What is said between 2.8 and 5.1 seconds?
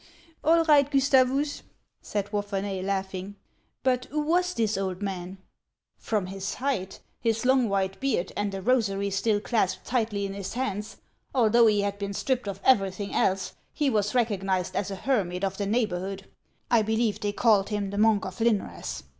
laughing." But who was this old